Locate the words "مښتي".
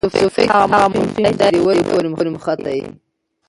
2.35-2.73